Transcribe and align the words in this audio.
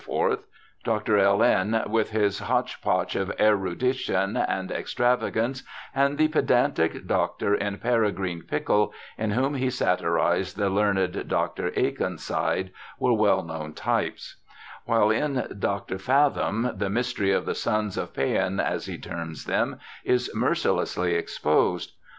Dr. 0.83 1.19
L 1.19 1.43
n 1.43 1.83
with 1.85 2.09
his' 2.09 2.39
hotch 2.49 2.81
potch 2.81 3.15
of 3.15 3.31
erudition 3.39 4.35
and 4.35 4.71
ex 4.71 4.95
travagance', 4.95 5.61
and 5.95 6.17
the 6.17 6.27
pedantic 6.29 7.05
doctor 7.05 7.53
in 7.53 7.77
Peregrine 7.77 8.41
Pickle, 8.41 8.93
in 9.15 9.29
whom 9.29 9.53
he 9.53 9.69
satirized 9.69 10.57
the 10.57 10.71
learned 10.71 11.27
Dr. 11.27 11.69
Akenside, 11.77 12.71
were 12.97 13.13
well 13.13 13.43
known 13.43 13.73
types; 13.73 14.37
while 14.85 15.11
in 15.11 15.45
Dr. 15.59 15.99
Fathom 15.99 16.71
the' 16.75 16.89
mystery' 16.89 17.31
of 17.31 17.45
the 17.45 17.53
sons 17.53 17.95
of 17.95 18.11
Paean, 18.11 18.59
as 18.59 18.87
he 18.87 18.97
terms 18.97 19.45
them, 19.45 19.77
is 20.03 20.31
mercilessly 20.33 21.13
exposed. 21.13 21.91